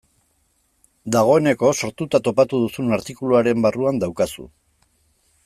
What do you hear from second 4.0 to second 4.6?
daukazu.